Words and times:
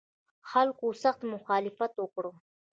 خلکو 0.49 0.87
سخت 1.03 1.21
مخالفت 1.33 1.91
وکړ. 1.97 2.25